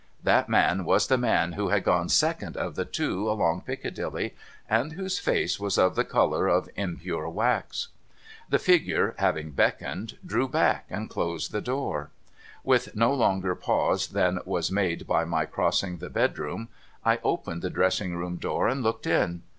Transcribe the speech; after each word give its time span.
That 0.23 0.49
man 0.49 0.83
was 0.83 1.05
the 1.05 1.17
man 1.19 1.51
who 1.51 1.69
had 1.69 1.83
gone 1.83 2.09
second 2.09 2.57
of 2.57 2.73
the 2.73 2.85
two 2.85 3.29
along 3.29 3.61
Piccadilly, 3.61 4.33
and 4.67 4.93
whose 4.93 5.19
face 5.19 5.57
w'as 5.59 5.77
of 5.77 5.93
the 5.93 6.03
colour 6.03 6.47
of 6.47 6.67
impure 6.75 7.29
wax. 7.29 7.89
The 8.49 8.57
figure, 8.57 9.13
having 9.19 9.51
beckoned, 9.51 10.17
drew 10.25 10.47
back, 10.47 10.85
and 10.89 11.07
closed 11.07 11.51
the 11.51 11.61
door. 11.61 12.09
W^ith 12.65 12.95
no 12.95 13.13
longer 13.13 13.53
pause 13.53 14.07
than 14.07 14.39
was 14.43 14.71
made 14.71 15.05
by 15.05 15.23
my 15.23 15.45
crossing 15.45 15.97
the 15.99 16.09
bedroom, 16.09 16.69
I 17.05 17.19
opened 17.23 17.61
the 17.61 17.69
dressing 17.69 18.15
room 18.15 18.37
door, 18.37 18.67
and 18.67 18.81
looked 18.81 19.05
in. 19.05 19.43